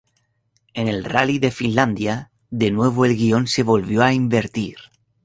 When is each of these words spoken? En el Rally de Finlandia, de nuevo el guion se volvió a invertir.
En 0.73 0.87
el 0.87 1.03
Rally 1.03 1.37
de 1.37 1.51
Finlandia, 1.51 2.31
de 2.49 2.71
nuevo 2.71 3.05
el 3.05 3.15
guion 3.15 3.45
se 3.45 3.61
volvió 3.61 4.01
a 4.01 4.13
invertir. 4.15 4.77